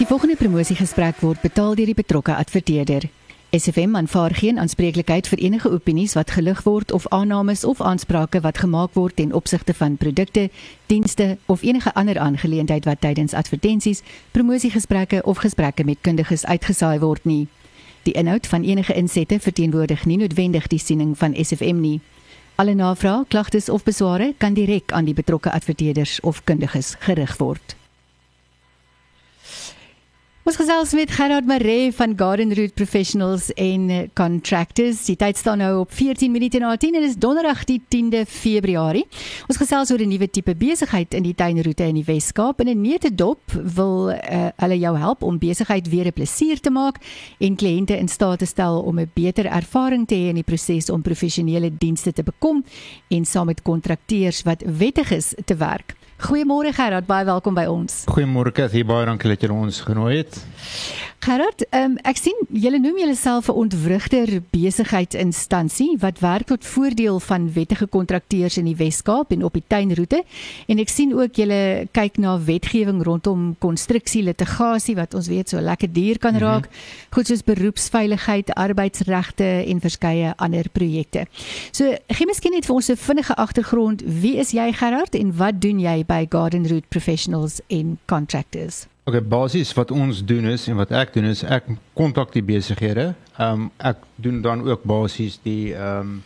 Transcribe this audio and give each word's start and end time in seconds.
Die 0.00 0.06
volgende 0.08 0.36
promosiegesprek 0.36 1.18
word 1.20 1.42
betaal 1.44 1.74
deur 1.76 1.90
die 1.90 1.94
betrokke 1.94 2.32
adverteerder. 2.32 3.02
SFM 3.52 3.96
aanvaar 3.98 4.32
geen 4.34 4.58
aanspreeklikheid 4.58 5.26
vir 5.28 5.38
enige 5.44 5.68
opinies 5.70 6.14
wat 6.16 6.30
gelig 6.32 6.62
word 6.64 6.92
of 6.96 7.04
aannames 7.12 7.64
of 7.68 7.82
aansprake 7.84 8.40
wat 8.40 8.62
gemaak 8.62 8.94
word 8.96 9.16
ten 9.16 9.34
opsigte 9.36 9.74
van 9.74 9.98
produkte, 10.00 10.46
dienste 10.86 11.36
of 11.46 11.62
enige 11.62 11.92
ander 11.94 12.18
aangeleentheid 12.18 12.88
wat 12.88 13.00
tydens 13.00 13.34
advertensies, 13.36 14.00
promosiegesprekke 14.30 15.20
of 15.22 15.42
gesprekke 15.44 15.84
met 15.84 16.00
kundiges 16.00 16.46
uitgesaai 16.46 16.98
word 16.98 17.24
nie. 17.28 17.48
Die 18.08 18.14
inhoud 18.16 18.46
van 18.46 18.64
enige 18.64 18.94
insette 18.94 19.40
verteenwoordig 19.40 20.06
nie 20.06 20.16
noodwendig 20.16 20.70
die 20.72 20.80
siening 20.80 21.12
van 21.18 21.36
SFM 21.36 21.80
nie. 21.80 22.00
Alle 22.56 22.74
navrae, 22.74 23.26
klagtes 23.28 23.68
of 23.68 23.84
besware 23.84 24.32
kan 24.38 24.56
direk 24.56 24.92
aan 24.92 25.04
die 25.04 25.14
betrokke 25.14 25.52
adverteerders 25.52 26.20
of 26.20 26.40
kundiges 26.44 26.94
gerig 27.04 27.36
word. 27.36 27.76
Ons 30.40 30.56
gesels 30.56 30.94
met 30.96 31.10
Gerard 31.12 31.44
Maree 31.44 31.90
van 31.92 32.14
Garden 32.16 32.54
Route 32.56 32.72
Professionals 32.72 33.50
en 33.60 33.90
Contractors. 34.16 35.02
Die 35.04 35.16
tyd 35.20 35.36
staan 35.36 35.60
nou 35.60 35.82
op 35.82 35.92
14 35.92 36.32
minute 36.32 36.58
na 36.58 36.70
10 36.80 36.94
en 36.96 37.04
dit 37.04 37.10
is 37.10 37.18
donderdag 37.20 37.66
die 37.68 37.76
10de 37.92 38.22
Februarie. 38.24 39.04
Ons 39.52 39.60
gesels 39.60 39.92
oor 39.92 40.00
'n 40.00 40.08
nuwe 40.08 40.30
tipe 40.30 40.54
besigheid 40.56 41.14
in 41.14 41.22
die 41.28 41.34
tuinroete 41.34 41.84
in 41.84 42.00
die 42.00 42.04
Wes-Kaap 42.04 42.60
en 42.60 42.68
'n 42.68 42.80
neutedop 42.80 43.40
wil 43.52 44.10
uh, 44.10 44.48
hulle 44.56 44.78
jou 44.78 44.96
help 44.96 45.22
om 45.22 45.38
besigheid 45.38 45.88
weer 45.88 46.06
'n 46.06 46.12
plesier 46.12 46.60
te 46.60 46.70
maak 46.70 46.96
en 47.38 47.56
kliënte 47.56 47.98
in 47.98 48.08
staat 48.08 48.38
te 48.38 48.46
stel 48.46 48.80
om 48.80 48.98
'n 48.98 49.10
beter 49.14 49.44
ervaring 49.44 50.06
te 50.06 50.14
hê 50.14 50.28
in 50.28 50.40
die 50.40 50.42
proses 50.42 50.90
om 50.90 51.02
professionele 51.02 51.70
dienste 51.78 52.12
te 52.12 52.22
bekom 52.22 52.64
en 53.08 53.24
saam 53.24 53.46
met 53.46 53.62
kontrakteurs 53.62 54.42
wat 54.42 54.62
wettig 54.64 55.10
is 55.10 55.34
te 55.44 55.56
werk. 55.56 55.99
Goeiemôre 56.20 56.72
Gerard, 56.76 57.06
baie 57.08 57.24
welkom 57.24 57.56
by 57.56 57.64
ons. 57.72 58.02
Goeiemôre 58.12 58.52
Cathy, 58.52 58.82
baie 58.84 59.06
dankie 59.08 59.30
dat 59.32 59.40
jy 59.40 59.48
ons 59.54 59.80
genooi 59.86 60.18
het. 60.18 60.36
Gerard, 61.20 61.66
um, 61.76 61.98
ek 62.08 62.16
sien 62.16 62.36
julle 62.48 62.78
noem 62.80 62.96
julleself 63.02 63.48
'n 63.48 63.56
ontwrigter 63.68 64.40
besigheidsinstansie 64.52 65.98
wat 66.00 66.18
werk 66.20 66.46
tot 66.46 66.64
voordeel 66.64 67.20
van 67.20 67.52
wettige 67.52 67.86
kontrakteurs 67.86 68.56
in 68.56 68.64
die 68.64 68.76
Wes-Kaap 68.76 69.32
en 69.32 69.44
op 69.44 69.52
die 69.52 69.64
tuinroete 69.66 70.22
en 70.66 70.78
ek 70.78 70.88
sien 70.88 71.12
ook 71.12 71.34
julle 71.36 71.88
kyk 71.92 72.16
na 72.16 72.38
wetgewing 72.38 73.02
rondom 73.04 73.56
konstruksie 73.58 74.22
litigasie 74.22 74.96
wat 74.96 75.14
ons 75.14 75.28
weet 75.28 75.48
so 75.48 75.60
lekker 75.60 75.92
duur 75.92 76.18
kan 76.18 76.34
mhm. 76.34 76.42
raak, 76.42 76.64
mm 76.66 76.72
-hmm. 76.72 77.14
goed 77.14 77.26
soos 77.26 77.44
beroepsveiligheid, 77.44 78.54
arbeidsregte 78.54 79.44
en 79.44 79.80
verskeie 79.80 80.32
ander 80.36 80.68
projekte. 80.72 81.26
So, 81.70 81.84
gee 82.08 82.26
miskien 82.26 82.52
net 82.52 82.64
vir 82.64 82.74
ons 82.74 82.88
'n 82.88 82.96
vinnige 82.96 83.36
agtergrond, 83.36 84.02
wie 84.06 84.36
is 84.36 84.50
jy 84.50 84.72
Gerard 84.72 85.14
en 85.14 85.36
wat 85.36 85.60
doen 85.60 85.80
jy 85.80 86.04
by 86.10 86.26
Garden 86.28 86.66
Route 86.66 86.88
Professionals 86.88 87.60
en 87.66 87.98
Contractors? 88.04 88.86
Okay, 89.04 89.22
basies 89.22 89.70
wat 89.74 89.90
ons 89.90 90.24
doen 90.24 90.44
is 90.50 90.66
en 90.70 90.78
wat 90.78 90.90
ek 90.94 91.14
doen 91.14 91.28
is 91.30 91.44
ek 91.46 91.68
kontak 91.98 92.34
die 92.34 92.42
besighede. 92.46 93.12
Ehm 93.38 93.66
um, 93.66 93.68
ek 93.78 94.02
doen 94.18 94.40
dan 94.42 94.64
ook 94.66 94.82
basies 94.86 95.38
die 95.46 95.72
ehm 95.74 96.00
um, 96.00 96.18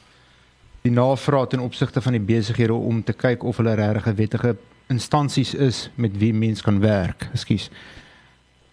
die 0.84 0.92
navraag 0.92 1.48
ten 1.48 1.62
opsigte 1.64 2.00
van 2.04 2.12
die 2.12 2.20
besighede 2.20 2.74
om 2.76 2.98
te 3.02 3.14
kyk 3.16 3.44
of 3.44 3.56
hulle 3.56 3.72
regtig 3.80 4.16
wettige 4.18 4.56
instansies 4.92 5.54
is 5.54 5.88
met 5.96 6.16
wie 6.20 6.32
mens 6.34 6.60
kan 6.60 6.80
werk. 6.80 7.28
Ekskuus. 7.32 7.70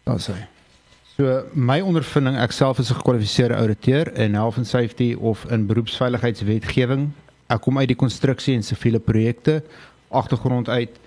Dan 0.03 0.19
sê. 0.19 0.35
So 1.15 1.43
my 1.53 1.79
ondervinding 1.79 2.35
ek 2.39 2.51
self 2.51 2.79
is 2.79 2.91
'n 2.91 2.99
gekwalifiseerde 2.99 3.55
ouditeur 3.55 4.11
in 4.15 4.33
health 4.33 4.57
and 4.57 4.67
safety 4.67 5.13
of 5.13 5.45
in 5.51 5.67
beroepsveiligheidswetgewing. 5.67 7.11
Ek 7.47 7.61
kom 7.61 7.77
uit 7.77 7.87
die 7.87 7.99
konstruksie 7.99 8.55
en 8.55 8.63
siviele 8.63 8.99
projekte 8.99 9.63
agtergrond 10.11 10.69
uit 10.69 10.99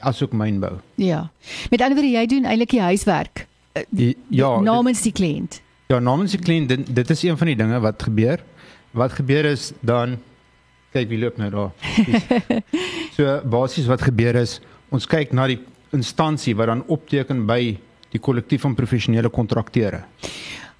asook 0.00 0.32
mynbou. 0.32 0.78
Ja. 0.94 1.30
Met 1.70 1.80
ander 1.80 1.98
woorde 1.98 2.12
jy 2.12 2.26
doen 2.26 2.44
eintlik 2.48 2.70
die 2.76 2.80
huiswerk. 2.80 3.46
Uh, 3.76 4.12
ja, 4.28 4.60
namens 4.60 5.02
die 5.04 5.12
kliënt. 5.12 5.60
Ja, 5.92 5.98
namens 5.98 6.34
die 6.34 6.40
kliënt 6.40 6.68
dit, 6.68 6.94
dit 6.94 7.10
is 7.10 7.22
een 7.22 7.38
van 7.38 7.52
die 7.52 7.56
dinge 7.56 7.80
wat 7.80 8.02
gebeur. 8.02 8.42
Wat 8.96 9.12
gebeur 9.12 9.44
is 9.44 9.70
dan 9.86 10.18
kyk 10.94 11.08
wie 11.12 11.20
loop 11.22 11.38
nou 11.38 11.50
daar. 11.50 11.70
so 13.16 13.36
basies 13.50 13.86
wat 13.90 14.02
gebeur 14.02 14.40
is 14.40 14.58
ons 14.90 15.06
kyk 15.06 15.34
na 15.36 15.46
die 15.50 15.60
instansie 15.94 16.56
wat 16.58 16.70
dan 16.72 16.82
opteken 16.90 17.44
by 17.46 17.60
die 18.10 18.22
kollektief 18.22 18.64
van 18.66 18.74
professionele 18.74 19.30
kontrakteure. 19.30 20.02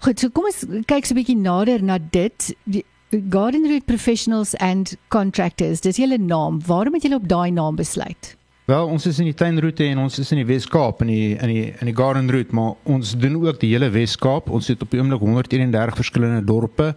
Goed, 0.01 0.19
so 0.19 0.33
kom 0.35 0.49
ons 0.49 0.65
kyk 0.89 1.07
so 1.07 1.15
'n 1.15 1.21
bietjie 1.21 1.39
nader 1.39 1.83
na 1.83 1.99
dit. 1.99 2.55
Die 2.65 2.85
Garden 3.11 3.67
Route 3.67 3.85
Professionals 3.87 4.55
and 4.57 4.97
Contractors, 5.09 5.81
dis 5.81 5.97
julle 5.99 6.19
naam. 6.19 6.61
Waarom 6.67 6.95
het 6.95 7.03
julle 7.03 7.19
op 7.19 7.27
daai 7.29 7.51
naam 7.51 7.75
besluit? 7.75 8.37
Wel, 8.71 8.87
ons 8.87 9.07
is 9.07 9.19
in 9.19 9.27
die 9.27 9.35
tuinroete 9.35 9.83
en 9.91 9.99
ons 9.99 10.19
is 10.23 10.29
in 10.31 10.39
die 10.39 10.47
Wes-Kaap 10.47 11.01
in 11.03 11.09
die 11.11 11.33
in 11.35 11.51
die 11.51 11.65
in 11.73 11.91
die 11.91 11.95
Garden 11.97 12.31
Route, 12.31 12.55
maar 12.55 12.77
ons 12.87 13.17
doen 13.19 13.41
ook 13.41 13.59
die 13.59 13.73
hele 13.73 13.89
Wes-Kaap. 13.91 14.47
Ons 14.55 14.71
het 14.71 14.85
op 14.87 14.95
die 14.95 15.01
oomblik 15.03 15.25
131 15.27 15.99
verskillende 15.99 16.45
dorpe 16.47 16.93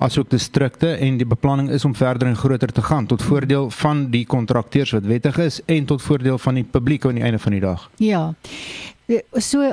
asook 0.00 0.30
distrikte 0.32 0.94
en 0.96 1.20
die 1.20 1.28
beplanning 1.28 1.68
is 1.68 1.84
om 1.84 1.92
verder 1.92 2.30
en 2.30 2.38
groter 2.38 2.72
te 2.72 2.82
gaan 2.82 3.06
tot 3.10 3.22
voordeel 3.22 3.68
van 3.82 4.06
die 4.14 4.24
kontrakteurs 4.24 4.94
wat 4.96 5.04
wettig 5.04 5.36
is 5.44 5.60
en 5.66 5.84
tot 5.84 6.00
voordeel 6.02 6.40
van 6.40 6.62
die 6.62 6.64
publiek 6.64 7.04
aan 7.04 7.20
die 7.20 7.28
einde 7.28 7.44
van 7.44 7.58
die 7.58 7.64
dag. 7.66 7.90
Ja. 8.00 8.32
Eh, 9.08 9.22
so 9.40 9.64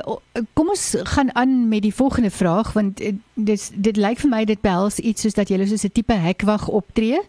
kom 0.56 0.68
ons 0.72 0.94
gaan 1.12 1.34
aan 1.36 1.68
met 1.68 1.82
die 1.84 1.94
volgende 1.94 2.30
vraag 2.30 2.72
want 2.72 3.00
eh, 3.00 3.12
dit 3.34 3.70
dit 3.74 3.96
lyk 3.96 4.22
vir 4.22 4.30
my 4.32 4.44
dit 4.48 4.60
behels 4.64 4.96
iets 4.98 5.26
soos 5.26 5.36
dat 5.36 5.52
jy 5.52 5.60
soos 5.68 5.84
'n 5.84 5.92
tipe 5.92 6.16
hekwag 6.16 6.68
optree 6.68 7.20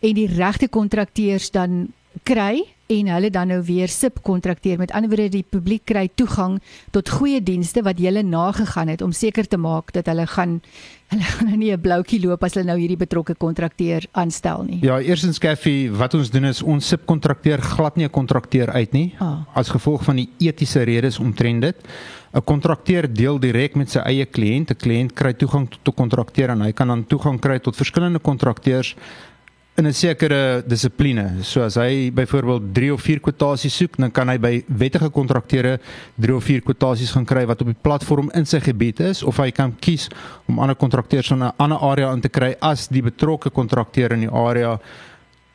en 0.00 0.12
die 0.14 0.28
regte 0.28 0.68
kontrakteurs 0.68 1.50
dan 1.50 1.94
kry 2.28 2.75
en 2.86 3.08
hulle 3.10 3.30
dan 3.30 3.50
nou 3.50 3.62
weer 3.66 3.88
subkontrakteer. 3.88 4.78
Met 4.78 4.92
ander 4.94 5.10
woorde, 5.10 5.28
die 5.28 5.44
publiek 5.48 5.84
kry 5.84 6.08
toegang 6.14 6.58
tot 6.94 7.10
goeie 7.10 7.42
dienste 7.42 7.82
wat 7.86 7.98
hulle 7.98 8.22
nagegaan 8.22 8.88
het 8.88 9.02
om 9.02 9.12
seker 9.12 9.48
te 9.48 9.58
maak 9.58 9.92
dat 9.96 10.06
hulle 10.06 10.26
gaan 10.26 10.60
hulle 11.12 11.22
gaan 11.22 11.46
nou 11.46 11.56
nie 11.56 11.72
'n 11.72 11.80
bloukie 11.80 12.18
loop 12.20 12.42
as 12.42 12.54
hulle 12.54 12.66
nou 12.66 12.78
hierdie 12.78 12.98
betrokke 12.98 13.34
kontrakteur 13.34 14.06
aanstel 14.12 14.64
nie. 14.66 14.78
Ja, 14.82 15.00
eersins 15.00 15.38
Caffie, 15.38 15.90
wat 15.90 16.14
ons 16.14 16.30
doen 16.30 16.44
is 16.44 16.62
ons 16.62 16.88
subkontrakteer 16.88 17.62
glad 17.62 17.96
nie 17.96 18.06
'n 18.06 18.10
kontrakteur 18.10 18.70
uit 18.70 18.92
nie 18.92 19.14
ah. 19.18 19.46
as 19.54 19.68
gevolg 19.68 20.02
van 20.04 20.16
die 20.16 20.28
etiese 20.38 20.82
redes 20.82 21.18
omtrent 21.18 21.62
dit. 21.62 21.76
'n 22.34 22.44
Kontrakteur 22.44 23.06
deel 23.12 23.38
direk 23.38 23.76
met 23.76 23.90
sy 23.90 23.98
eie 23.98 24.26
kliënt. 24.26 24.70
'n 24.70 24.76
Kliënt 24.76 25.14
kry 25.14 25.32
toegang 25.32 25.68
tot 25.68 25.94
'n 25.94 25.96
kontrakteur 25.96 26.50
en 26.50 26.60
hy 26.60 26.72
kan 26.72 26.88
dan 26.88 27.06
toegang 27.06 27.40
kry 27.40 27.58
tot 27.58 27.76
verskillende 27.76 28.18
kontrakteurs 28.18 28.96
in 29.76 29.86
'n 29.86 29.92
sekere 29.92 30.62
dissipline. 30.66 31.44
So 31.44 31.62
as 31.62 31.74
hy 31.76 32.10
byvoorbeeld 32.10 32.74
3 32.74 32.90
of 32.92 33.00
4 33.02 33.20
kwotasies 33.20 33.76
soek, 33.76 33.96
dan 33.96 34.10
kan 34.10 34.28
hy 34.28 34.38
by 34.38 34.64
wettige 34.66 35.10
kontrakteure 35.10 35.78
3 36.16 36.34
of 36.34 36.44
4 36.44 36.62
kwotasies 36.62 37.12
gaan 37.12 37.24
kry 37.24 37.46
wat 37.46 37.60
op 37.60 37.66
die 37.66 37.82
platform 37.82 38.30
in 38.34 38.46
sy 38.46 38.60
gebied 38.60 39.00
is 39.00 39.22
of 39.22 39.36
hy 39.36 39.50
kan 39.50 39.76
kies 39.80 40.08
om 40.48 40.58
ander 40.58 40.76
kontrakteurs 40.76 41.30
in 41.30 41.42
'n 41.42 41.52
ander 41.58 41.78
area 41.78 42.12
in 42.12 42.20
te 42.20 42.28
kry 42.28 42.54
as 42.60 42.88
die 42.88 43.02
betrokke 43.02 43.50
kontrakteur 43.50 44.12
in 44.12 44.20
die 44.20 44.32
area 44.32 44.78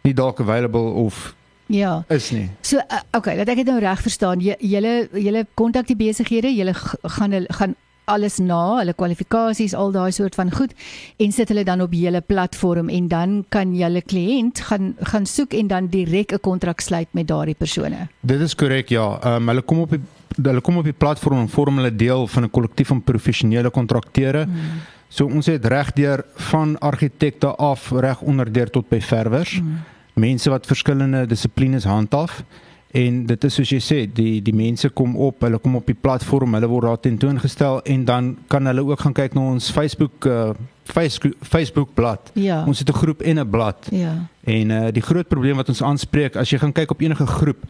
nie 0.03 0.13
dalk 0.13 0.39
available 0.39 0.93
of 1.05 1.35
Ja. 1.71 2.03
Is 2.09 2.31
nie. 2.31 2.49
So 2.61 2.77
uh, 2.77 2.99
okay, 3.15 3.37
dat 3.37 3.47
ek 3.47 3.55
dit 3.55 3.65
nou 3.65 3.79
reg 3.79 4.01
verstaan. 4.01 4.41
Julle 4.41 5.07
julle 5.13 5.45
kontak 5.55 5.87
die 5.87 5.95
besighede, 5.95 6.51
julle 6.51 6.73
gaan 6.75 7.45
gaan 7.47 7.75
alles 8.05 8.39
na, 8.39 8.79
hulle 8.79 8.93
kwalifikasies, 8.93 9.73
al 9.77 9.91
daai 9.91 10.11
soort 10.11 10.35
van 10.35 10.51
goed 10.51 10.73
en 11.21 11.31
sit 11.31 11.49
hulle 11.49 11.63
dan 11.63 11.81
op 11.81 11.93
julle 11.93 12.21
platform 12.21 12.89
en 12.89 13.07
dan 13.07 13.45
kan 13.49 13.75
julle 13.75 14.01
kliënt 14.01 14.63
gaan 14.69 14.95
gaan 15.11 15.25
soek 15.25 15.53
en 15.53 15.67
dan 15.67 15.87
direk 15.87 16.33
'n 16.33 16.39
kontrak 16.39 16.81
sluit 16.81 17.07
met 17.11 17.27
daardie 17.27 17.55
persone. 17.55 18.07
Dit 18.21 18.41
is 18.41 18.55
korrek 18.55 18.89
ja. 18.89 19.19
Ehm 19.23 19.41
um, 19.41 19.47
hulle 19.47 19.61
kom 19.61 19.79
op 19.79 19.89
die 19.89 20.01
hulle 20.41 20.61
kom 20.61 20.77
op 20.77 20.83
die 20.83 20.93
platform 20.93 21.39
en 21.39 21.49
vorm 21.49 21.75
hulle 21.75 21.95
deel 21.95 22.27
van 22.27 22.43
'n 22.43 22.49
kollektief 22.49 22.87
van 22.87 23.03
professionele 23.03 23.69
kontrakteure. 23.69 24.43
Hmm. 24.43 24.81
So 25.07 25.25
ons 25.25 25.45
het 25.45 25.65
regdeur 25.65 26.25
van 26.35 26.79
argitekte 26.79 27.55
af 27.55 27.91
reg 27.91 28.21
onderdeur 28.21 28.69
tot 28.69 28.89
by 28.89 29.01
verwers. 29.01 29.57
Hmm. 29.59 29.83
Mense 30.13 30.49
wat 30.49 30.65
verskillende 30.65 31.25
dissiplines 31.25 31.83
handhaaf. 31.83 32.43
En 32.91 33.25
dit 33.25 33.43
is 33.47 33.55
soos 33.55 33.69
jy 33.71 33.79
sê, 33.79 33.99
die 34.11 34.41
die 34.43 34.55
mense 34.55 34.89
kom 34.91 35.13
op, 35.15 35.45
hulle 35.45 35.59
kom 35.63 35.77
op 35.79 35.87
die 35.87 35.95
platform, 35.95 36.57
hulle 36.57 36.67
word 36.67 36.89
daar 36.89 36.99
tentoongestel 36.99 37.79
en 37.87 38.03
dan 38.05 38.33
kan 38.51 38.67
hulle 38.67 38.83
ook 38.83 38.99
gaan 39.05 39.15
kyk 39.15 39.37
na 39.37 39.45
ons 39.53 39.71
Facebook 39.71 40.27
uh 40.27 40.51
Facebook 40.91 41.37
Facebook 41.39 41.93
blad. 41.95 42.31
Ja. 42.35 42.65
Ons 42.67 42.79
het 42.79 42.89
'n 42.89 42.99
groep 42.99 43.21
en 43.21 43.39
'n 43.39 43.49
blad. 43.49 43.87
Ja. 43.91 44.27
En 44.43 44.69
uh 44.69 44.91
die 44.91 45.01
groot 45.01 45.27
probleem 45.27 45.55
wat 45.55 45.69
ons 45.69 45.83
aanspreek 45.83 46.35
as 46.35 46.49
jy 46.49 46.57
gaan 46.57 46.73
kyk 46.73 46.91
op 46.91 47.01
enige 47.01 47.25
groep 47.25 47.63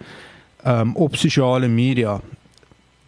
um 0.65 0.95
op 0.95 1.15
sosiale 1.15 1.67
media, 1.67 2.19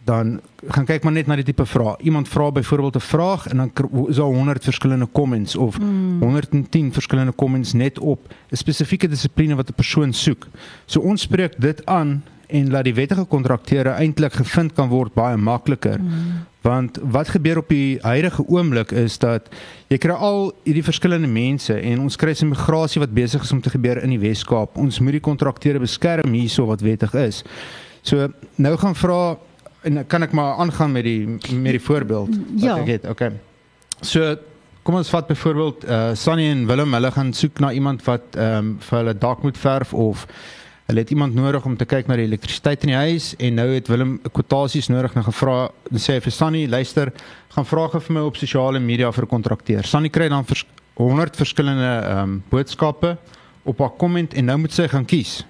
dan 0.04 0.40
gaan 0.68 0.84
kyk 0.84 1.02
maar 1.02 1.12
net 1.12 1.26
na 1.26 1.36
die 1.40 1.44
tipe 1.44 1.66
vraag. 1.66 1.96
Iemand 2.04 2.28
vra 2.28 2.50
byvoorbeeld 2.52 2.96
'n 2.96 3.00
vraag 3.00 3.46
en 3.46 3.56
dan 3.56 3.70
is 4.08 4.16
daar 4.16 4.26
100 4.26 4.64
verskillende 4.64 5.08
comments 5.12 5.56
of 5.56 5.78
mm. 5.80 6.22
110 6.22 6.92
verskillende 6.92 7.34
comments 7.34 7.72
net 7.72 7.98
op 7.98 8.20
'n 8.50 8.56
spesifieke 8.56 9.08
dissipline 9.08 9.54
wat 9.54 9.68
'n 9.68 9.74
persoon 9.74 10.12
soek. 10.12 10.46
So 10.84 11.00
ons 11.00 11.20
spreek 11.20 11.60
dit 11.60 11.86
aan 11.86 12.22
en 12.46 12.70
laat 12.70 12.84
die 12.84 12.94
wettige 12.94 13.24
kontrakteure 13.24 13.88
eintlik 13.88 14.32
gevind 14.32 14.72
kan 14.72 14.88
word 14.88 15.14
baie 15.14 15.36
makliker. 15.36 16.00
Mm. 16.00 16.44
Want 16.60 16.98
wat 17.02 17.28
gebeur 17.28 17.58
op 17.58 17.68
die 17.68 17.98
huidige 18.00 18.46
oomblik 18.48 18.90
is 18.90 19.18
dat 19.18 19.48
jy 19.86 19.98
kry 19.98 20.12
al 20.12 20.52
hierdie 20.64 20.84
verskillende 20.84 21.28
mense 21.28 21.74
en 21.74 22.00
ons 22.00 22.16
kry 22.16 22.34
'n 22.40 22.48
migrasie 22.48 23.00
wat 23.00 23.14
besig 23.14 23.42
is 23.42 23.52
om 23.52 23.60
te 23.60 23.70
gebeur 23.70 24.02
in 24.02 24.10
die 24.10 24.18
Wes-Kaap. 24.18 24.76
Ons 24.76 25.00
moet 25.00 25.12
die 25.12 25.20
kontrakteure 25.20 25.78
beskerm 25.78 26.32
hierso 26.32 26.66
wat 26.66 26.80
wettig 26.80 27.14
is. 27.14 27.44
So 28.02 28.28
nou 28.56 28.76
gaan 28.76 28.94
vra 28.94 29.36
en 29.84 30.06
kan 30.06 30.24
ek 30.24 30.32
maar 30.32 30.58
aangaan 30.64 30.92
met 30.92 31.04
die 31.04 31.26
met 31.52 31.76
die 31.76 31.82
voorbeeld 31.82 32.32
wat 32.32 32.62
ja. 32.62 32.76
ek 32.80 32.90
het. 32.96 33.08
Okay. 33.08 33.32
So 34.00 34.36
kom 34.84 34.98
ons 35.00 35.12
vat 35.12 35.28
byvoorbeeld 35.28 35.86
uh 35.88 36.10
Sunny 36.18 36.50
en 36.50 36.66
Willem, 36.68 36.92
hulle 36.96 37.10
gaan 37.12 37.32
soek 37.32 37.60
na 37.60 37.72
iemand 37.72 38.04
wat 38.08 38.36
ehm 38.36 38.58
um, 38.58 38.76
vir 38.80 38.98
hulle 38.98 39.14
dak 39.18 39.42
moet 39.42 39.58
verf 39.58 39.94
of 39.94 40.26
hulle 40.86 41.00
het 41.00 41.10
iemand 41.10 41.34
nodig 41.34 41.64
om 41.64 41.76
te 41.76 41.86
kyk 41.88 42.08
na 42.08 42.16
die 42.20 42.26
elektrisiteit 42.28 42.82
in 42.84 42.92
die 42.92 42.98
huis 42.98 43.30
en 43.38 43.56
nou 43.60 43.68
het 43.72 43.88
Willem 43.88 44.18
kwotasies 44.32 44.90
nodig 44.92 45.16
en 45.16 45.24
gevra 45.24 45.56
en 45.90 46.02
sê 46.06 46.18
vir 46.20 46.32
Sunny, 46.32 46.66
luister, 46.68 47.12
gaan 47.54 47.68
vra 47.68 47.86
gou 47.88 48.00
vir 48.08 48.18
my 48.18 48.26
op 48.28 48.36
sosiale 48.36 48.80
media 48.80 49.12
vir 49.12 49.24
'n 49.24 49.32
kontrakteur. 49.36 49.84
Sunny 49.84 50.08
kry 50.08 50.28
dan 50.28 50.44
vers 50.44 50.66
100 50.96 51.36
verskillende 51.36 51.92
ehm 52.02 52.18
um, 52.18 52.42
boodskappe 52.50 53.16
op 53.64 53.78
haar 53.78 53.96
komment 53.96 54.34
en 54.34 54.44
nou 54.44 54.58
moet 54.58 54.72
sy 54.72 54.88
gaan 54.88 55.04
kies. 55.04 55.44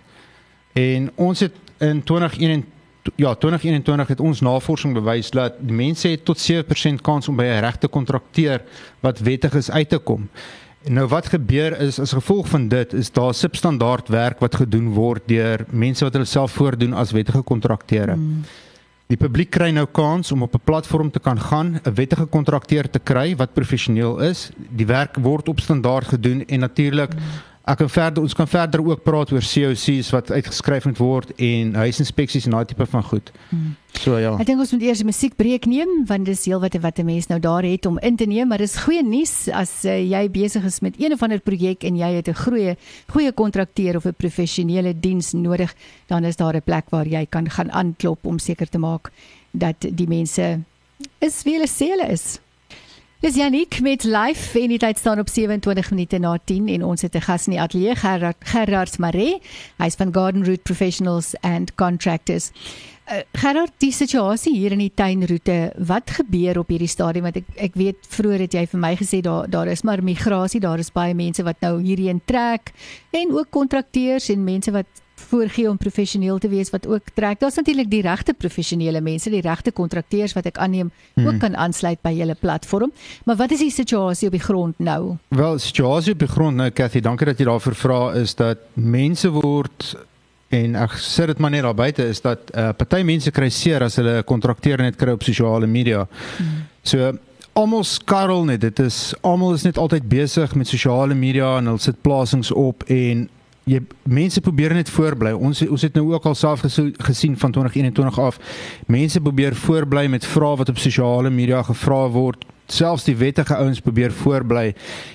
En 0.72 1.10
ons 1.16 1.40
het 1.40 1.52
in 1.78 2.02
2021 2.02 2.73
ja, 3.16 3.34
2021 3.34 4.08
het 4.08 4.20
ons 4.20 4.40
navorsing 4.40 4.94
bewys 4.94 5.30
dat 5.30 5.58
die 5.60 5.76
mense 5.76 6.08
het 6.08 6.24
tot 6.24 6.40
7% 6.40 7.02
kans 7.02 7.28
om 7.28 7.36
by 7.36 7.44
'n 7.44 7.60
regte 7.60 7.88
kontrakteur 7.88 8.62
wat 9.00 9.18
wettig 9.18 9.54
is 9.54 9.70
uit 9.70 9.88
te 9.88 9.98
kom. 9.98 10.28
Nou 10.84 11.06
wat 11.08 11.26
gebeur 11.26 11.80
is 11.80 11.98
as 12.00 12.12
gevolg 12.12 12.48
van 12.48 12.68
dit 12.68 12.92
is 12.92 13.12
daar 13.12 13.34
substandaard 13.34 14.08
werk 14.08 14.38
wat 14.38 14.54
gedoen 14.54 14.92
word 14.92 15.22
deur 15.26 15.64
mense 15.70 16.04
wat 16.04 16.12
hulle 16.12 16.28
self 16.28 16.52
voordoen 16.52 16.92
as 16.92 17.10
wettige 17.10 17.42
kontrakteure. 17.42 18.16
Mm. 18.16 18.44
Die 19.06 19.16
publiek 19.16 19.50
kry 19.50 19.70
nou 19.70 19.86
kans 19.86 20.32
om 20.32 20.42
op 20.42 20.54
'n 20.54 20.64
platform 20.64 21.10
te 21.10 21.20
kan 21.20 21.40
gaan, 21.40 21.80
'n 21.84 21.94
wettige 21.94 22.24
kontrakteur 22.24 22.90
te 22.90 22.98
kry 22.98 23.36
wat 23.36 23.52
professioneel 23.52 24.20
is. 24.20 24.50
Die 24.70 24.86
werk 24.86 25.16
word 25.16 25.48
op 25.48 25.60
standaard 25.60 26.06
gedoen 26.06 26.44
en 26.46 26.60
natuurlik 26.60 27.14
mm 27.14 27.53
Ek 27.64 27.78
kan 27.80 27.88
verder 27.88 28.20
ons 28.20 28.34
kan 28.36 28.48
verder 28.48 28.82
ook 28.84 29.00
praat 29.06 29.30
oor 29.32 29.40
COC's 29.40 30.10
wat 30.12 30.28
uitgeskryf 30.28 30.84
moet 30.84 30.98
word 31.00 31.30
en 31.40 31.70
huisinspeksies 31.80 32.44
en 32.44 32.52
daai 32.58 32.66
tipe 32.68 32.84
van 32.92 33.04
goed. 33.08 33.30
Hmm. 33.48 33.70
So 34.02 34.18
ja. 34.20 34.34
Ek 34.36 34.50
dink 34.50 34.60
ons 34.60 34.74
moet 34.74 34.84
eers 34.84 35.00
'n 35.00 35.08
musiekbreek 35.08 35.64
neem 35.64 36.04
want 36.04 36.26
dis 36.28 36.44
heel 36.44 36.60
wat 36.60 36.76
wat 36.76 36.98
'n 36.98 37.06
mens 37.06 37.28
nou 37.28 37.40
daar 37.40 37.64
het 37.64 37.86
om 37.86 37.98
in 37.98 38.16
te 38.16 38.26
neem, 38.26 38.48
maar 38.48 38.58
dis 38.58 38.76
goeie 38.76 39.02
nuus 39.02 39.48
as 39.48 39.84
uh, 39.84 39.96
jy 39.96 40.28
besig 40.28 40.64
is 40.64 40.80
met 40.80 41.00
een 41.00 41.12
of 41.12 41.22
ander 41.22 41.40
projek 41.40 41.84
en 41.84 41.96
jy 41.96 42.12
het 42.20 42.28
'n 42.28 42.34
goeie 42.34 42.76
goeie 43.08 43.32
kontrakteur 43.32 43.96
of 43.96 44.04
'n 44.04 44.12
professionele 44.12 44.92
diens 45.00 45.32
nodig, 45.32 45.74
dan 46.06 46.24
is 46.24 46.36
daar 46.36 46.56
'n 46.56 46.62
plek 46.62 46.90
waar 46.90 47.06
jy 47.06 47.26
kan 47.26 47.48
gaan 47.48 47.72
aanklop 47.72 48.26
om 48.26 48.38
seker 48.38 48.68
te 48.68 48.78
maak 48.78 49.10
dat 49.52 49.80
die 49.80 50.08
mense 50.08 50.60
is 51.18 51.42
wie 51.44 51.54
hulle 51.54 51.68
sê 51.68 51.88
hulle 51.88 52.12
is. 52.12 52.40
Dis 53.24 53.38
Janik 53.40 53.78
met 53.80 54.02
live 54.04 54.58
en 54.60 54.68
die 54.68 54.76
tyd 54.76 54.98
staan 55.00 55.18
op 55.18 55.30
27 55.32 55.86
minute 55.94 56.18
na 56.20 56.34
10 56.44 56.66
en 56.68 56.82
ons 56.84 57.02
het 57.02 57.14
'n 57.16 57.24
gas 57.24 57.46
in 57.46 57.52
die 57.52 57.60
ateljee 57.60 57.96
Gerard 57.96 58.36
Gerard 58.38 58.98
Maree. 58.98 59.40
Hy's 59.78 59.94
van 59.94 60.12
Garden 60.12 60.44
Route 60.44 60.62
Professionals 60.62 61.34
and 61.40 61.74
Contractors. 61.74 62.50
Uh, 63.08 63.14
Gerard, 63.32 63.72
die 63.78 63.92
situasie 63.92 64.54
hier 64.56 64.72
in 64.72 64.78
die 64.78 64.92
tuinroete, 64.94 65.72
wat 65.76 66.10
gebeur 66.10 66.58
op 66.58 66.68
hierdie 66.68 66.88
stadium 66.88 67.24
want 67.24 67.36
ek 67.36 67.48
ek 67.56 67.74
weet 67.74 67.96
vroeër 68.08 68.40
het 68.40 68.52
jy 68.52 68.66
vir 68.66 68.80
my 68.80 68.94
gesê 68.96 69.20
daar 69.20 69.48
daar 69.50 69.68
is 69.68 69.82
maar 69.82 70.02
migrasie, 70.02 70.60
daar 70.60 70.78
is 70.78 70.92
baie 70.92 71.14
mense 71.14 71.42
wat 71.42 71.60
nou 71.60 71.80
hierheen 71.82 72.20
trek 72.24 72.72
en 73.10 73.32
ook 73.32 73.50
kontrakteurs 73.50 74.28
en 74.28 74.44
mense 74.44 74.70
wat 74.70 74.86
voorgee 75.24 75.68
om 75.70 75.76
professioneel 75.80 76.38
te 76.38 76.48
wees 76.48 76.70
wat 76.70 76.86
ook 76.86 77.12
trek. 77.14 77.40
Daar's 77.40 77.58
natuurlik 77.60 77.90
die 77.90 78.02
regte 78.02 78.34
professionele 78.34 79.00
mense, 79.00 79.30
die 79.30 79.42
regte 79.44 79.72
kontrakteurs 79.72 80.32
wat 80.36 80.46
ek 80.50 80.58
aanneem 80.58 80.90
ook 81.14 81.24
hmm. 81.24 81.42
kan 81.42 81.56
aansluit 81.56 82.00
by 82.02 82.14
julle 82.16 82.36
platform. 82.38 82.92
Maar 83.24 83.36
wat 83.36 83.54
is 83.56 83.64
die 83.66 83.72
situasie 83.74 84.28
op 84.28 84.38
die 84.38 84.44
grond 84.44 84.78
nou? 84.78 85.16
Wel, 85.28 85.58
situasie 85.58 86.12
op 86.12 86.24
die 86.24 86.30
grond 86.30 86.56
nou 86.56 86.70
Cathy, 86.70 87.00
dankie 87.00 87.26
dat 87.26 87.38
jy 87.38 87.48
daarvoor 87.48 87.78
vra 87.78 88.00
is 88.20 88.34
dat 88.38 88.66
mense 88.74 89.30
word 89.34 89.94
en 90.54 90.76
ek 90.78 90.96
sê 91.02 91.26
dit 91.26 91.40
maar 91.42 91.50
net 91.50 91.64
daar 91.66 91.74
buite 91.74 92.04
is 92.06 92.20
dat 92.22 92.50
uh, 92.54 92.70
party 92.76 93.02
mense 93.06 93.30
kry 93.34 93.48
seer 93.50 93.82
as 93.82 93.96
hulle 93.98 94.20
'n 94.20 94.28
kontrakteur 94.28 94.78
net 94.78 94.96
kry 94.96 95.12
op 95.12 95.22
sosiale 95.22 95.66
media. 95.66 96.06
Hmm. 96.38 96.66
So 96.82 97.12
almal 97.54 97.84
skarrel 97.84 98.44
net. 98.44 98.60
Dit 98.60 98.78
is 98.78 99.14
almal 99.22 99.54
is 99.54 99.62
net 99.62 99.78
altyd 99.78 100.08
besig 100.08 100.54
met 100.54 100.68
sosiale 100.68 101.14
media 101.14 101.56
en 101.58 101.70
hulle 101.70 101.82
sit 101.82 102.00
plasings 102.02 102.50
op 102.50 102.82
en 102.90 103.28
jy 103.64 103.80
mense 104.02 104.40
probeer 104.44 104.74
net 104.76 104.90
voorbly. 104.92 105.32
Ons 105.32 105.62
ons 105.66 105.84
het 105.86 105.96
nou 105.96 106.10
ook 106.12 106.26
al 106.28 106.36
self 106.38 106.64
gesien 106.64 107.36
van 107.40 107.52
2021 107.52 108.18
af. 108.20 108.38
Mense 108.86 109.20
probeer 109.20 109.56
voorbly 109.56 110.06
met 110.12 110.26
vrae 110.26 110.56
wat 110.60 110.68
op 110.68 110.78
sosiale 110.78 111.30
media 111.30 111.62
gevra 111.62 112.08
word. 112.12 112.44
Selfs 112.66 113.04
die 113.04 113.16
wettige 113.16 113.56
ouens 113.56 113.80
probeer 113.84 114.12
voorbly 114.12 114.70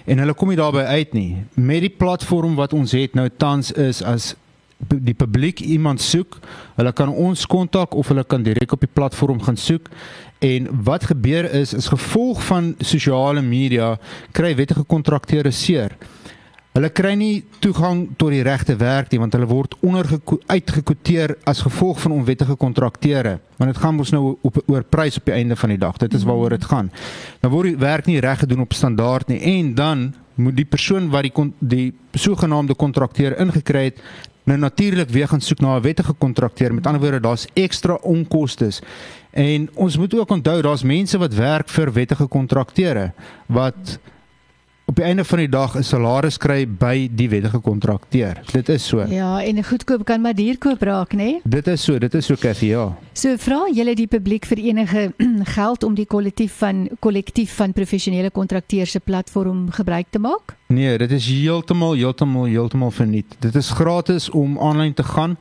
en 0.06 0.22
hulle 0.22 0.36
kom 0.38 0.52
nie 0.52 0.60
daarby 0.60 0.86
uit 0.86 1.14
nie. 1.18 1.32
Met 1.54 1.82
die 1.86 1.94
platform 1.94 2.56
wat 2.60 2.74
ons 2.78 2.94
het 2.98 3.18
nou 3.18 3.30
tans 3.38 3.72
is 3.72 4.04
as 4.06 4.36
die 4.80 5.14
publiek 5.18 5.60
iemand 5.60 6.00
soek, 6.02 6.38
hulle 6.78 6.92
kan 6.96 7.10
ons 7.12 7.44
kontak 7.52 7.98
of 7.98 8.08
hulle 8.08 8.24
kan 8.24 8.46
direk 8.46 8.72
op 8.72 8.86
die 8.86 8.94
platform 8.94 9.42
gaan 9.44 9.58
soek. 9.60 9.90
En 10.40 10.70
wat 10.86 11.10
gebeur 11.10 11.50
is 11.52 11.74
is 11.74 11.90
gevolg 11.92 12.40
van 12.48 12.76
sosiale 12.80 13.42
media 13.42 13.98
kry 14.32 14.54
wettige 14.56 14.86
kontrakteure 14.88 15.52
seer. 15.52 15.98
Hulle 16.70 16.92
kry 16.94 17.16
nie 17.18 17.44
toegang 17.64 18.04
tot 18.22 18.30
die 18.30 18.44
regte 18.46 18.76
werk 18.78 19.10
nie 19.10 19.20
want 19.20 19.34
hulle 19.34 19.48
word 19.50 19.74
uitgekwoteer 19.82 21.34
as 21.50 21.64
gevolg 21.66 21.98
van 22.04 22.14
onwettige 22.20 22.56
kontrakteure. 22.62 23.40
Want 23.58 23.74
dit 23.74 23.82
gaan 23.82 23.96
mos 23.98 24.12
nou 24.14 24.38
op 24.46 24.60
oor 24.68 24.84
prys 24.86 25.18
op 25.18 25.26
die 25.26 25.34
einde 25.34 25.58
van 25.58 25.74
die 25.74 25.80
dag. 25.82 25.98
Dit 25.98 26.14
is 26.14 26.24
waaroor 26.30 26.54
dit 26.54 26.68
gaan. 26.70 26.92
Dan 27.42 27.52
word 27.52 27.72
die 27.72 27.80
werk 27.82 28.06
nie 28.06 28.20
reg 28.22 28.44
gedoen 28.44 28.62
op 28.68 28.74
standaard 28.78 29.34
nie 29.34 29.40
en 29.58 29.74
dan 29.76 30.14
moet 30.36 30.56
die 30.56 30.66
persoon 30.66 31.10
wat 31.10 31.26
die 31.26 31.48
die 31.60 31.88
sogenaamde 32.14 32.76
kontrakteur 32.76 33.38
ingekry 33.40 33.90
het 33.90 34.04
nou 34.46 34.58
natuurlik 34.58 35.10
weer 35.10 35.28
gaan 35.28 35.42
soek 35.42 35.60
na 35.62 35.76
'n 35.78 35.82
wettige 35.82 36.14
kontrakteur. 36.14 36.74
Met 36.74 36.86
ander 36.86 37.02
woorde, 37.02 37.20
daar's 37.20 37.48
ekstra 37.54 37.94
onkoste. 37.94 38.72
En 39.32 39.70
ons 39.74 39.98
moet 39.98 40.14
ook 40.14 40.30
onthou 40.30 40.62
daar's 40.62 40.84
mense 40.84 41.18
wat 41.18 41.34
werk 41.34 41.70
vir 41.70 41.94
wettige 41.94 42.28
kontrakteure 42.28 43.14
wat 43.46 44.00
op 44.90 44.96
die 44.96 45.06
einde 45.06 45.24
van 45.24 45.38
die 45.38 45.50
dag 45.50 45.76
'n 45.78 45.84
salaris 45.84 46.38
kry 46.38 46.68
by 46.68 47.10
die 47.12 47.30
wettige 47.30 47.60
kontrakteur. 47.60 48.42
Dit 48.52 48.70
is 48.70 48.88
so. 48.88 49.06
Ja, 49.06 49.44
en 49.44 49.56
'n 49.56 49.64
goedkoop 49.64 50.06
kan 50.06 50.22
maar 50.22 50.34
duur 50.34 50.58
koop 50.58 50.82
raak, 50.82 51.14
nê? 51.14 51.18
Nee? 51.18 51.42
Dit 51.44 51.68
is 51.68 51.84
so, 51.84 51.98
dit 51.98 52.14
is 52.14 52.26
so 52.26 52.36
Cathy, 52.36 52.66
ja. 52.66 52.98
So 53.14 53.38
vra 53.38 53.68
julle 53.74 53.96
die 53.96 54.08
publiek 54.08 54.46
vir 54.46 54.58
enige 54.58 55.14
geld 55.58 55.84
om 55.84 55.94
die 55.96 56.06
kollektief 56.06 56.54
van 56.58 56.90
kollektief 57.00 57.56
van 57.56 57.74
professionele 57.74 58.32
kontrakteurs 58.32 58.92
se 58.92 59.00
platform 59.00 59.72
gebruik 59.72 60.06
te 60.10 60.20
maak? 60.20 60.56
Nee, 60.68 60.98
dit 60.98 61.12
is 61.12 61.28
heeltemal 61.28 61.94
heeltemal 61.94 62.46
heeltemal 62.46 62.92
verniet. 62.92 63.36
Dit 63.40 63.56
is 63.56 63.70
gratis 63.70 64.30
om 64.30 64.60
aanlyn 64.60 64.94
te 64.94 65.04
gaan 65.04 65.38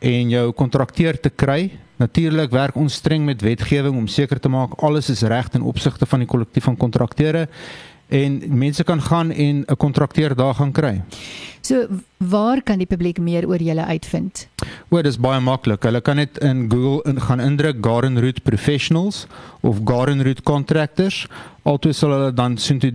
en 0.00 0.28
jou 0.28 0.52
kontrakteur 0.52 1.20
te 1.20 1.30
kry. 1.30 1.70
Natuurlik 1.96 2.50
werk 2.50 2.76
ons 2.76 2.94
streng 2.94 3.24
met 3.24 3.40
wetgewing 3.40 3.96
om 3.96 4.06
seker 4.06 4.40
te 4.40 4.48
maak 4.48 4.72
alles 4.80 5.10
is 5.10 5.22
reg 5.22 5.48
in 5.52 5.62
opsigte 5.62 6.06
van 6.06 6.18
die 6.18 6.28
kollektief 6.28 6.64
van 6.64 6.76
kontrakteure 6.76 7.48
en 8.12 8.38
mense 8.58 8.84
kan 8.84 9.00
gaan 9.02 9.30
en 9.30 9.64
'n 9.66 9.76
kontrakteur 9.76 10.34
daar 10.36 10.54
gaan 10.54 10.72
kry. 10.72 11.02
So 11.60 11.86
waar 12.16 12.62
kan 12.62 12.78
die 12.78 12.86
publiek 12.86 13.18
meer 13.18 13.46
oor 13.48 13.62
julle 13.62 13.84
uitvind? 13.84 14.48
O, 14.90 15.02
dis 15.02 15.18
baie 15.18 15.40
maklik. 15.40 15.82
Hulle 15.82 16.00
kan 16.00 16.16
net 16.16 16.38
in 16.38 16.70
Google 16.70 17.10
in 17.10 17.20
gaan 17.20 17.40
indruk 17.40 17.76
Garden 17.80 18.20
Route 18.20 18.40
Professionals 18.40 19.26
of 19.60 19.80
Garden 19.84 20.22
Route 20.22 20.42
Contractors. 20.42 21.26
Altoe 21.62 21.92
sal 21.94 22.10
hulle 22.10 22.32
dan 22.34 22.56
sien 22.58 22.80
toe 22.82 22.90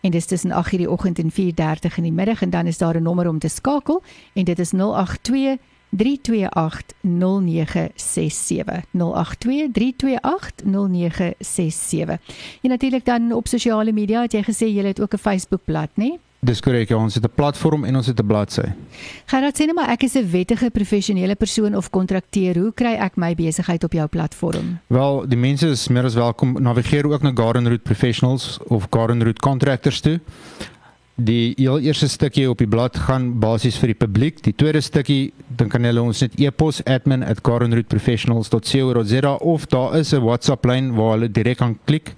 en 0.00 0.10
dit 0.10 0.20
is 0.20 0.26
tussen 0.26 0.50
8:00 0.50 0.76
die 0.76 0.90
oggend 0.90 1.18
en 1.18 1.30
4:30 1.30 1.96
in 1.96 2.02
die 2.02 2.12
middag 2.12 2.42
en 2.42 2.50
dan 2.50 2.66
is 2.66 2.78
daar 2.78 2.96
'n 2.96 3.02
nommer 3.02 3.28
om 3.28 3.38
te 3.38 3.48
skakel 3.48 4.02
en 4.34 4.44
dit 4.44 4.58
is 4.58 4.72
082 4.72 5.58
328 5.96 6.94
0967 7.00 8.84
082 8.90 9.72
328 9.72 10.64
0967 10.64 12.18
En 12.62 12.70
natuurlik 12.70 13.04
dan 13.04 13.32
op 13.32 13.48
sosiale 13.48 13.92
media 13.92 14.20
het 14.20 14.32
jy 14.32 14.42
gesê 14.42 14.66
jy 14.66 14.84
het 14.86 15.00
ook 15.00 15.14
'n 15.14 15.18
Facebookblad, 15.18 15.88
né? 15.94 16.04
Nee? 16.04 16.18
Dis 16.44 16.60
korrek, 16.60 16.90
ja, 16.92 16.98
ons 17.00 17.14
het 17.14 17.24
'n 17.24 17.34
platform 17.34 17.84
en 17.84 17.96
ons 17.96 18.06
het 18.06 18.20
'n 18.20 18.26
bladsy. 18.26 18.68
Gerard 19.26 19.56
sê 19.56 19.64
net 19.64 19.74
maar 19.74 19.88
ek 19.88 20.02
is 20.02 20.14
'n 20.14 20.30
wettige 20.30 20.70
professionele 20.70 21.34
persoon 21.34 21.76
of 21.76 21.90
kontrakteur. 21.90 22.58
Hoe 22.58 22.72
kry 22.74 22.94
ek 22.94 23.16
my 23.16 23.34
besigheid 23.34 23.84
op 23.84 23.92
jou 23.92 24.06
platform? 24.06 24.78
Wel, 24.86 25.28
die 25.28 25.38
mense 25.38 25.68
is 25.68 25.88
meer 25.88 26.04
as 26.04 26.14
welkom 26.14 26.62
navigeer 26.62 27.06
ook 27.06 27.22
na 27.22 27.30
Garden 27.34 27.64
Route 27.64 27.82
Professionals 27.82 28.58
of 28.66 28.86
Garden 28.90 29.22
Route 29.22 29.40
Contractors 29.40 30.00
toe. 30.00 30.20
Die 31.14 31.54
heel 31.56 31.78
eerste 31.78 32.08
stukkie 32.10 32.50
op 32.50 32.58
die 32.58 32.66
blad 32.66 32.96
gaan 33.06 33.38
basies 33.38 33.78
vir 33.78 33.86
die 33.92 33.98
publiek. 33.98 34.42
Die 34.42 34.54
tweede 34.58 34.80
stukkie, 34.82 35.32
dan 35.46 35.68
kan 35.70 35.84
hulle 35.86 36.02
ons 36.02 36.20
net 36.24 36.34
e-pos 36.42 36.82
admin@gardenrouteprofessionals.co.za 36.90 39.34
of 39.34 39.66
daar 39.66 39.98
is 39.98 40.12
'n 40.12 40.22
WhatsApp 40.22 40.64
lyn 40.64 40.94
waar 40.94 41.12
hulle 41.12 41.30
direk 41.30 41.58
kan 41.58 41.78
klik 41.84 42.14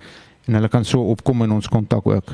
en 0.47 0.55
hulle 0.55 0.69
kan 0.69 0.85
so 0.85 1.11
opkom 1.11 1.43
in 1.43 1.53
ons 1.53 1.69
kontak 1.69 2.07
ook. 2.07 2.25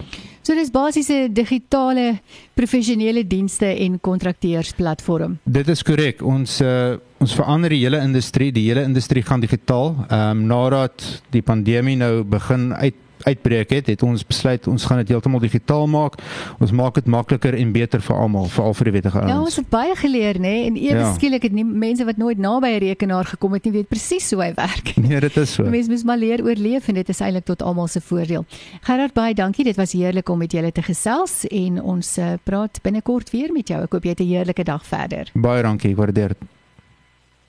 So 0.42 0.54
dis 0.54 0.72
basiese 0.74 1.28
digitale 1.30 2.18
professionele 2.58 3.22
dienste 3.26 3.66
en 3.66 4.00
kontrakteursplatform. 4.00 5.38
Dit 5.44 5.68
is 5.68 5.82
korrek. 5.86 6.22
Ons 6.22 6.60
uh, 6.60 6.98
ons 7.22 7.34
verander 7.38 7.70
die 7.70 7.84
hele 7.84 8.00
industrie, 8.02 8.50
die 8.52 8.64
hele 8.66 8.82
industrie 8.82 9.22
gaan 9.22 9.44
digitaal. 9.44 9.94
Ehm 10.08 10.30
um, 10.30 10.46
nadat 10.50 11.04
die 11.30 11.44
pandemie 11.46 11.94
nou 11.96 12.24
begin 12.26 12.72
uit 12.74 12.98
uitbreek 13.24 13.70
het, 13.70 13.86
het 13.86 14.02
ons 14.02 14.26
besluit 14.26 14.66
ons 14.66 14.84
gaan 14.84 15.00
dit 15.02 15.08
heeltemal 15.08 15.40
digitaal 15.40 15.86
maak. 15.86 16.18
Ons 16.58 16.72
maak 16.72 16.94
dit 16.94 17.06
makliker 17.06 17.54
en 17.54 17.72
beter 17.72 18.00
vir 18.00 18.16
almal, 18.16 18.48
veral 18.52 18.74
vir 18.74 18.90
die 18.90 18.94
wettige 18.98 19.18
ouens. 19.20 19.32
Ja, 19.32 19.40
ons 19.40 19.56
het 19.56 19.68
baie 19.72 19.96
geleer, 19.96 20.40
nê, 20.42 20.54
en 20.66 20.76
ewe 20.76 20.98
ja. 20.98 21.12
skielik 21.14 21.42
het 21.48 21.56
nie 21.56 21.64
mense 21.64 22.04
wat 22.08 22.16
nooit 22.16 22.38
naby 22.38 22.72
'n 22.76 22.82
rekenaar 22.86 23.24
gekom 23.24 23.52
het 23.52 23.64
nie 23.64 23.72
weet 23.72 23.88
presies 23.88 24.30
hoe 24.30 24.42
hy 24.42 24.52
werk. 24.54 24.94
Nee, 25.02 25.20
dit 25.20 25.36
is 25.36 25.52
so. 25.52 25.64
Mense 25.66 25.90
moet 25.90 26.04
maar 26.04 26.18
leer 26.18 26.42
oorleef 26.44 26.88
en 26.88 26.94
dit 26.94 27.08
is 27.08 27.20
eintlik 27.20 27.44
tot 27.44 27.62
almal 27.62 27.88
se 27.88 28.00
voordeel. 28.00 28.46
Gerard, 28.80 29.12
baie 29.12 29.34
dankie. 29.34 29.64
Dit 29.64 29.76
was 29.76 29.92
heerlik 29.92 30.28
om 30.28 30.38
met 30.38 30.52
julle 30.52 30.72
te 30.72 30.82
gesels 30.82 31.44
en 31.50 31.82
ons 31.82 32.18
uh, 32.18 32.32
praat 32.42 32.78
binnekort 32.82 33.30
weer 33.30 33.52
met 33.52 33.68
jou. 33.68 33.82
Ek 33.82 33.92
hoop 33.92 34.04
jy 34.04 34.10
het 34.10 34.20
'n 34.20 34.30
heerlike 34.30 34.64
dag 34.64 34.86
verder. 34.86 35.30
Baie 35.34 35.62
dankie, 35.62 35.96
waardeer 35.96 36.28
dit. 36.28 36.38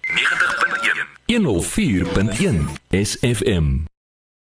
90.1 0.03 1.13
104.1 1.27 2.77
SFM 2.89 3.92